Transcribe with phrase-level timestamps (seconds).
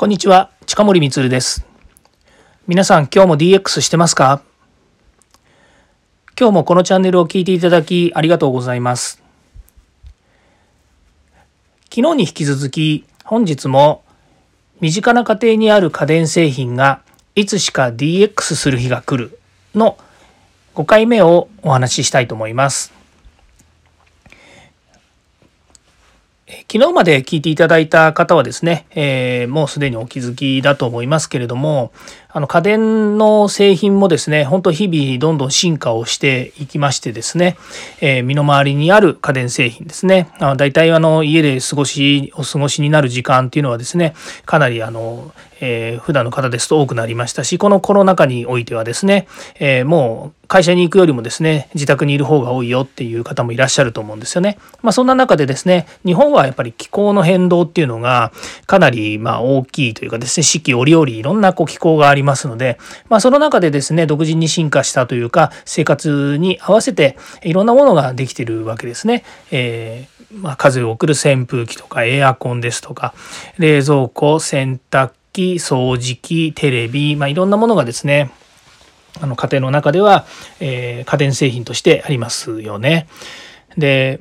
[0.00, 1.66] こんにちは、近森光です。
[2.66, 4.40] 皆さん、今日も DX してますか？
[6.40, 9.22] 今日もこのチャンネルを聞いていただきありがとうございます。
[11.94, 14.02] 昨日に引き続き、本日も
[14.80, 17.02] 身近な家庭にある家電製品が
[17.34, 19.38] いつしか DX する日が来る
[19.74, 19.98] の
[20.76, 22.94] 5回目をお話ししたいと思います。
[26.70, 31.92] 昨日まで聞いていただいた方はですね、えー、もうすでにお気づきだと思いますけれども、
[32.32, 37.56] あの家電の製品もですね、本当日々どんどん進化をしていきましてですね、
[38.00, 44.14] えー、身の回りにある家電製品ですね、あ大体あの家で過ごし、お過ごしになる時間っていうのはですね、
[44.46, 49.26] かなりあの、えー、普段の方ですと多くなりましたし、このコロナ禍においてはですね、
[49.58, 54.58] えー、もう会社に行くよりもですね、自宅にいる方が多いよっていう方もいらっしゃると思うんですよね。
[54.82, 58.32] まあそんな中でですね、日本はやっぱり気候の変動っていうのが
[58.66, 69.24] かなりまあ大きいというかですね、四季折々いろんなこう気候がありますので、まあその中でですね、独自に進化したというか、生活に合わせていろんなものができてるわけですね。
[69.50, 73.14] えーまあ、風を送る扇風機とかエアコンですとか
[73.58, 78.30] 冷蔵庫洗濯機、掃除機、テレビ、まあ、いろんなものがですね、
[79.20, 80.24] あの家庭の中では、
[80.60, 83.08] えー、家電製品としてありますよね。
[83.76, 84.20] で、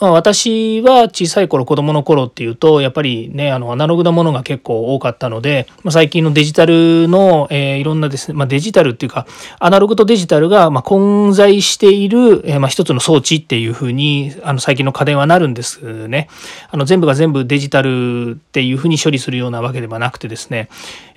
[0.00, 9.26] まあ、私は小さい頃子供の頃っていうとやっぱりねあのアナログなものが結構多かったので、まあ、最近のデジタルの、えー、いろんなですね、まあ、デジタルっていうか
[9.58, 16.28] アナログとデジタルがま混在している、えー、まあ一つの装置っていうふうにあの最近の家電はなるんですね。
[16.70, 20.68] あの全部が全部デジタルっていうふうに処理するようなわけではなくてですね、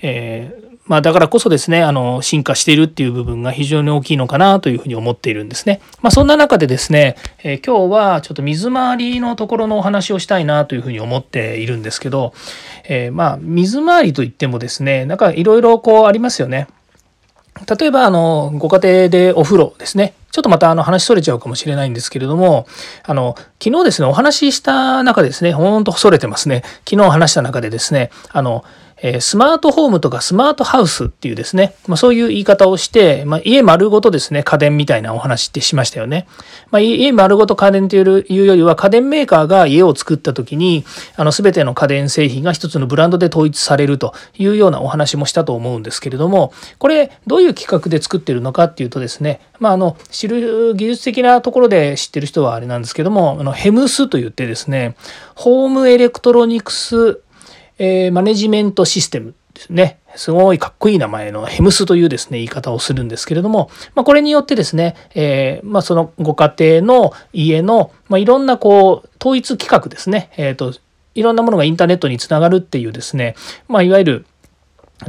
[0.01, 5.79] えーまあ、だからこそですね、あの、進化しているっていう部分が非常に大きいのかなというふうに思っているんですね。
[6.01, 12.33] まあ、そんな中でですね、えー、今日はちょっと水回りのところのお話をしたいなというふうに思っているんですけど、
[12.85, 16.67] えー、まあ、水回りといってもですね、なんかいろいろこうありますよね。
[17.79, 20.13] 例えば、あの、ご家庭でお風呂ですね。
[20.31, 22.65] ちょっとまたあの話それちゃうかもしれないんですけれども、
[23.03, 26.63] あの、昨日ですね、お話しした中ですね、ほんとそれてますね。
[26.89, 28.63] 昨日話した中でですね、あの、
[29.03, 36.27] えスマートホームとかスマートハウスっていうですね、まあ、そういう言い方をして、まあ、家丸ごとですね、家電みたいなお話ってしましたよね。
[36.69, 40.85] まあ、家丸ごと家電というよりは、家電メーカーが家を作った時に、
[41.15, 54.95] あの、すべての家電製品が一つのブランドで統一されるというようなお話もしたと思うんですけれども、これ、どういう企画で作ってるのかっていうとですね、まあ、あの、知る技術的なところで知ってる人はあれなんですけども、あの、ヘムスと言ってですね、
[55.33, 57.21] ホームエレクトロニクス
[57.83, 59.97] えー、マネジメントシステムですね。
[60.15, 70.75] すごいかっこいい名前のヘムスというですね、言い方をするんですけれども、まあ、これによってですね、えー、まあ、そのご家庭の家の、まあ、いろんなこう、統一規格ですね、えっ、ー、と、
[71.15, 73.33] いろんなものがインターネットにつながるっていうですね、
[73.67, 74.25] まあ、いわゆる、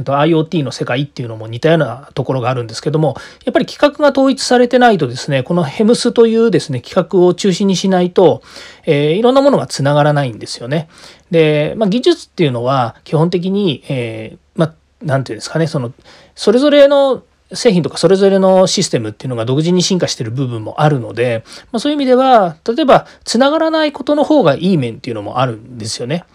[0.03, 3.15] と IoT の世界っていうのも似たようなところがあるんですけども
[3.45, 8.41] やっぱり規格が統一されてないとですねこのヘムスというですね規格を中心にしないと、
[8.85, 10.89] えー、いろんなものがつながらないんですよね。
[11.29, 15.93] で、まあ、技術っていうのは基本的に、えー、まあ何て言うんですかねその
[16.35, 26.25] それぞれの製品とかそれぞれのシステムっていうのが独自に進化してる部分もあるので、まあ、そういう意味では例えばつながらないことの方がいい面っていうのもあるんですよね。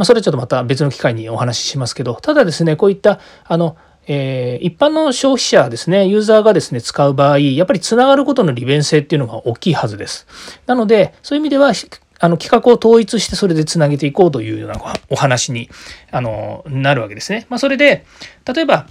[0.00, 10.26] まあ、それはちょっとまた別の機会にお話ししますけど、ただですね、こういった、あの、えー、一般の消費者ですね、ユーザーがですね、使う場合、やっぱりつながることの利便性っていうのが大きいはずです。
[10.64, 11.72] なので、そういう意味では、
[12.18, 14.80] あの、企画を統一してそれでつなげていこうというような
[15.10, 15.68] お話に、
[16.10, 17.44] あの、なるわけですね。
[17.50, 18.06] まあ、それで、
[18.50, 18.86] 例えば、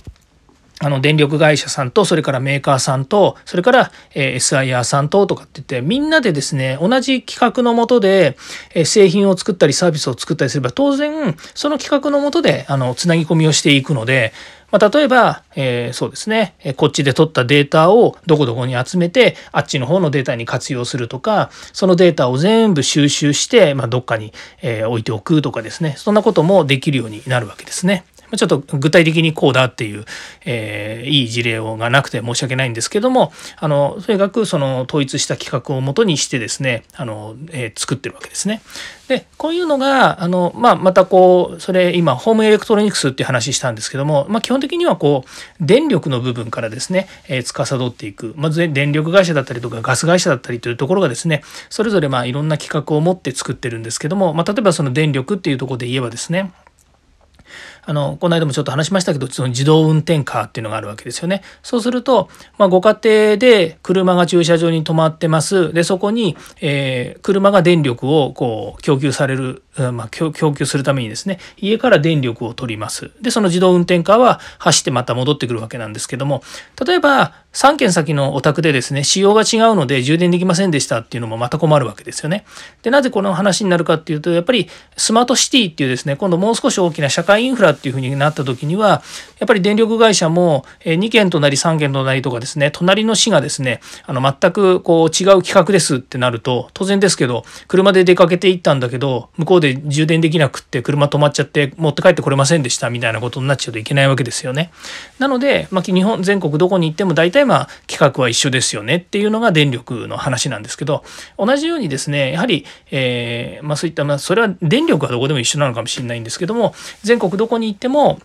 [0.82, 8.38] あの、電力会社さんと、それからメーカーさんと、それから、え、SIR さんと、とかって言って、みんなでですね、同じ企画のもとで、
[8.74, 14.32] え、製品を作ったり、サービスを作ったりすれば、当然、その企画のもとで、あの、つなぎ込みをしていくので、
[14.72, 28.06] まあ、例えば、えー、そうですね、えこっちで取ったデータをどこどこに集めて、あっちの方のデータに活用するとか、そのデータを全部収集して、まあ、どっかに、え置いておくとかですね、そんなこともできるようになるわけですね。
[28.38, 30.06] ちょっと具体的にこうだっていう、
[30.46, 38.62] えー、いい事例がなくて申し訳ないんですけども、あの、とにかくその統一した企画をもとにしてですね、あの、えー、作ってるわけですね。
[39.08, 45.30] で、こういうのが、あの、まあ、またこう、それ今、ホームエレクトロニクスっていう話したんですけども、まあ、基本的にはこう、
[45.60, 48.36] 電力の部分からですね、えー、司っていく。
[48.38, 56.52] まず、電力会社だったりとか、ガス会社だったりというところがですね、それぞれまあ、いろんな企画を持って作ってるんですけども、まあ、例えばその電力っていうところで言えばですね、
[57.84, 61.42] あのこの間もちょっと話しましたけどその自動運転カーっていうのがあるわけですよね。
[61.64, 69.64] そうすると、まあ、ご家庭で車が駐車場に止まってますでそこに、えー、車が電力をこう供給される、
[69.94, 76.44] まあ、供給するためにですね家から電力を取りますでその自動運転カーは走ってまた戻ってくるわけなんですけども
[76.86, 82.46] 例えば3軒先のお宅でですね仕様が違うので充電できませんでしたっていうのもまた困るわけですよね。
[82.84, 89.02] でなぜこの話になるかっていうとやっぱりスマートシティっていうですね今度もう少し大きな社会インフラっていうふうになった時には
[89.40, 104.72] やっぱり電力会社も2軒隣3軒隣とかですね隣の市がですねあの全くこう違う企画ですってなると当然ですけど車で出かけて行ったんだけど向こうで充電できなくって車止まっちゃって持って帰ってこれませんでしたみたいなことになっちゃうといけないわけですよね。
[105.18, 111.04] なので、まあ、日本全国どこに行っても大体まあ規格は一緒ですよねっていうのが電力の話なんですけど
[111.38, 118.20] 同じようにですねやはり、えー、まあ、そういった、まあ、それは電力はどこでも一緒なのかもしれないんですけども全国どこに行っても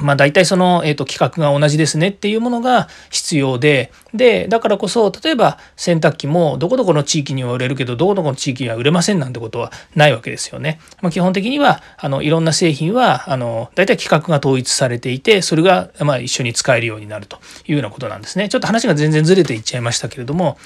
[0.00, 10.80] まあ大体その、えーと、規格が同じですねっていうものが必要で、で、だからこそ、例えば洗濯機もどこどこの地域には売れるけど、どこどこの地域には売れませんなんてことはないわけですよね。
[11.02, 18.48] まあ、基本的には、あの、いろんな製品は、あの、大体規格が統一されていて、それが、まあ一緒に使えるようになるというようなことなんですね。
[18.48, 20.58] ちょっと話が全然ずれていっちゃいましたけれども、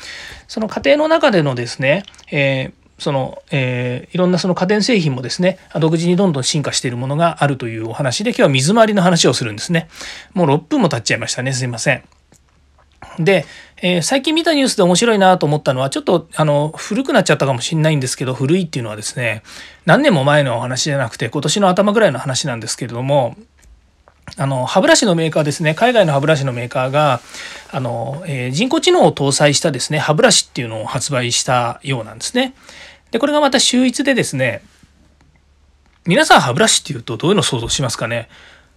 [0.49, 9.89] その家庭の中でのですね、えーその、えー、いろんなその家電製品もですね、独自にどんどん進化しているものがあるというお話で、今日は水回りの話をするんですね。
[10.33, 11.53] もう6分も経っちゃいましたね。
[11.53, 12.05] すいません。
[13.19, 13.45] で、
[13.83, 19.43] えー、最近見たニュースで面白いなと思ったのは、ちょっとあの古くなっちゃったかもしれないんですけど、古いっていうのはですね、
[19.87, 23.37] 何年も前のお話じゃなくて、今年の頭ぐらいの話なんですけれども、
[24.37, 27.21] あの歯ブラシのメーカーですね海外の歯ブラシのメーカーが
[27.71, 32.55] あの、えー、人工知能を搭載したですね歯ブラシっていうのを発売したようなんですね。
[33.13, 34.63] でこれがまた秀逸でですね
[36.05, 38.29] 皆さん歯ブラシっていうとどういうの想像しますかね？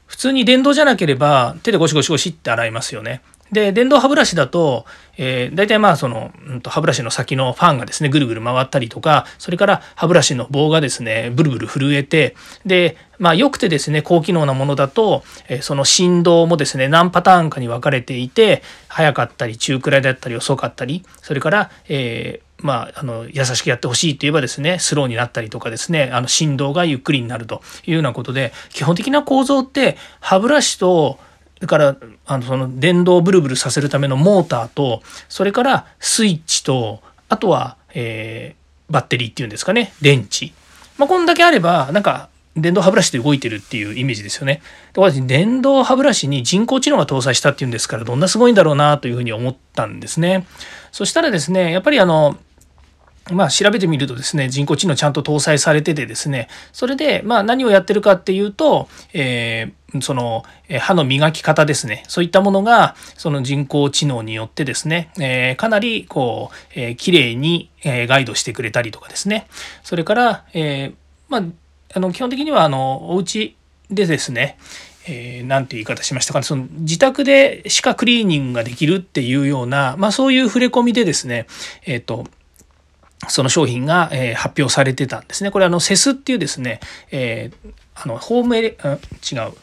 [0.05, 3.21] 普通に電動じゃなければ手でゴシゴシゴシって洗いますよね。
[3.51, 4.85] で電動歯ブラシだと、
[5.17, 12.35] えー、大体まあその、うん、と歯ブラシの先のファンがですねぐるぐる回ったりとかそれから歯ブラシの棒がですねブルブル震えて
[12.65, 31.19] でまあよくてですね高機能なものだと、えー、その振動もですね何パターンかに分かれていて速かったり中くらいだったり遅かったりそれから、えーまあ、あの優しくやってほしいといえばですねスローになったりとかですねあの振動がゆっくりになるというようなことで基本的な構造って歯ブラシと
[31.57, 40.53] それからあのその電動をブルブルさせるためのモーターとそれからスイッチとあとは、えー、バッテリーっていうんですかね電池、
[40.97, 44.61] まあ、こんだけあればなんか電動歯ブラシで動いてるっていうイメージですよね。
[45.27, 50.47] 電動歯ブラシに人工知能が搭載したっていうんですからどんなすごいんだろうなというふうに思ったんですね。
[50.91, 52.37] そしたらですねやっぱりあの
[53.31, 60.43] まあ、調べてみるとですね人工知能ちゃんと搭載されててですねそれでまあ何をやってるかっていうと、えー、その
[60.79, 62.03] 歯の磨き方ですね。
[62.07, 69.47] そういったものがその人工知能によってですね、えー、かなりこう、えー、綺麗に、え、ガイドしてくれたりとかですね。
[69.83, 70.93] それから、えー、
[71.29, 71.43] まあ
[71.93, 73.55] あの基本的にはあのお家
[73.89, 74.57] でですね
[75.09, 81.47] えー、なんて言い方しましたかね、その自宅で歯科クリーニングができるっていうような、まあそういう触れ込みでですね、
[81.85, 82.25] えっ、ー、と、
[83.27, 85.51] その商品が、えー、発表されてたんですね。
[85.51, 86.79] これあの CES っていうですね、
[87.11, 88.77] えー、あのホームエレ、違う、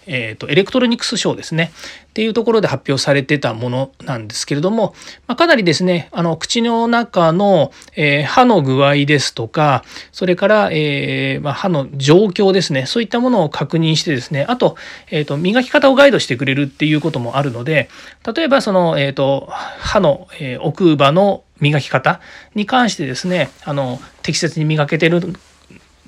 [0.06, 1.72] えーと、エレクトロニクスショーですね
[2.06, 4.94] っていうところで発表されてたものなんですけれども、
[5.28, 14.76] まあ、かなりですねあの口の中の、えー、歯の具合ですとかそれから、えーまあ、歯の状況ですねそういったものを確認してですねあと,、
[15.12, 17.88] えーと、磨き方をガイドしてくれるっていうこともあるので
[18.34, 22.20] 例えばその、えーと、歯の、えー、奥歯の磨き方
[22.54, 25.20] に関してですねあの適切に磨けてる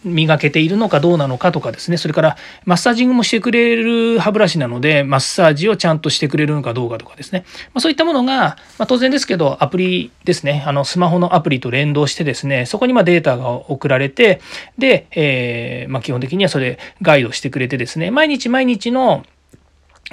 [0.06, 10.62] 磨けているのかどうなのかとかですねそれからマッサージングもしてくれる歯ブラシなのでマッサージをちゃんとしてくれるのかどうかとかですね、まあ、そういったものが、まあ、当然ですけどアプリですね。
[10.66, 14.40] あのスマホのアプリと連動してですねそこにまデータが送られて
[14.78, 19.24] で、えー、まあ、基本的にはそれガイドしてくれてですね毎日毎日の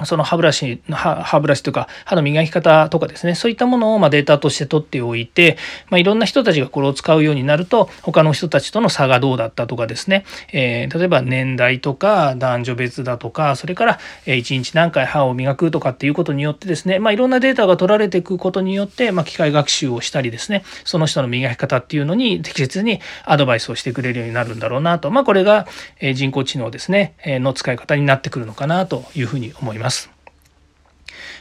[0.02, 5.56] その歯ブラシ、歯ブラシというか歯の磨き方とかですね、そういったものをまデータとして取っておいて、
[5.88, 25.68] まあ、いろんな人たちがこれを使うようになると、他の人たちとの差がどうだったとかですね、えー、例えば年代とか男女別だとか、それから1日何回歯を磨くとかっていうことによってですね、まあ、いろんなデータが取られていくことによって、まあ、機械学習をしたりですね、その人の磨き方っていうのに適切にアドバイスをしてくれるようになるんだろうなと、ま、これが
[26.14, 29.83] 人工知能ですね、の使い方になってくるのかなというふうに思います。
[29.84, 30.10] ます。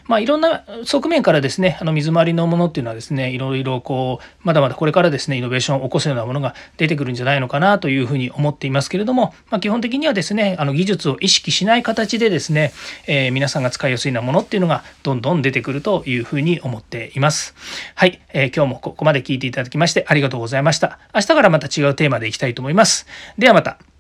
[0.06, 12.74] まあ、いろんな側面からですねあの水回りのものっていうのはですねいろいろこうまだまだこれからですねイノベーションを起こすようなものが出てくるんじゃないのかなというふうに思っていますけれども、まあ、基本的にはですねあの技術を意識しない形でですね、
[13.08, 17.56] えー、皆さんが使いやすいようなものっていうのがどんどん出てくるというふうに思っています。
[17.96, 21.00] はい、えー、今日もここまで聞いていただきましてありがとうございました。
[21.14, 23.08] 明日からまた違うテーマでいきたいと思います。
[23.38, 23.93] ではまた。